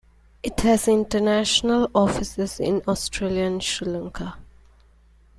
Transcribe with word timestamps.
It 0.41 0.61
has 0.61 0.87
international 0.87 1.87
offices 1.93 2.59
in 2.59 2.81
Australia 2.87 3.43
and 3.43 3.61
Sri 3.61 3.85
Lanka. 3.87 4.35